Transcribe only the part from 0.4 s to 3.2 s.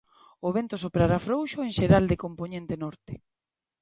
O vento soprará frouxo en xeral de compoñente norte.